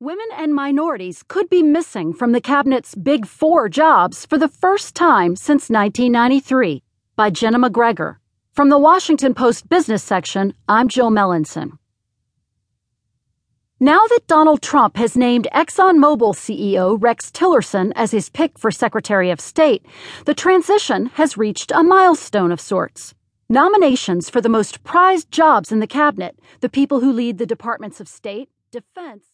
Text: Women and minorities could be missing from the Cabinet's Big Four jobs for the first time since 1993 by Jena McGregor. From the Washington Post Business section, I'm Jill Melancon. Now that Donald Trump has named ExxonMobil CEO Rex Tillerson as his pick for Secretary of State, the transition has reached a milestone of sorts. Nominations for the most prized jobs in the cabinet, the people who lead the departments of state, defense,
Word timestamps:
Women 0.00 0.28
and 0.36 0.54
minorities 0.54 1.24
could 1.26 1.50
be 1.50 1.60
missing 1.60 2.14
from 2.14 2.30
the 2.30 2.40
Cabinet's 2.40 2.94
Big 2.94 3.26
Four 3.26 3.68
jobs 3.68 4.24
for 4.24 4.38
the 4.38 4.46
first 4.46 4.94
time 4.94 5.34
since 5.34 5.68
1993 5.68 6.84
by 7.16 7.30
Jena 7.30 7.58
McGregor. 7.58 8.18
From 8.52 8.68
the 8.68 8.78
Washington 8.78 9.34
Post 9.34 9.68
Business 9.68 10.04
section, 10.04 10.54
I'm 10.68 10.86
Jill 10.86 11.10
Melancon. 11.10 11.78
Now 13.80 13.98
that 14.10 14.28
Donald 14.28 14.62
Trump 14.62 14.96
has 14.96 15.16
named 15.16 15.48
ExxonMobil 15.52 16.32
CEO 16.32 16.96
Rex 17.00 17.32
Tillerson 17.32 17.90
as 17.96 18.12
his 18.12 18.28
pick 18.28 18.56
for 18.56 18.70
Secretary 18.70 19.30
of 19.30 19.40
State, 19.40 19.84
the 20.26 20.34
transition 20.34 21.06
has 21.14 21.36
reached 21.36 21.72
a 21.72 21.82
milestone 21.82 22.52
of 22.52 22.60
sorts. 22.60 23.14
Nominations 23.48 24.30
for 24.30 24.40
the 24.40 24.48
most 24.48 24.84
prized 24.84 25.32
jobs 25.32 25.72
in 25.72 25.80
the 25.80 25.88
cabinet, 25.88 26.38
the 26.60 26.68
people 26.68 27.00
who 27.00 27.12
lead 27.12 27.38
the 27.38 27.46
departments 27.46 28.00
of 28.00 28.06
state, 28.06 28.48
defense, 28.70 29.24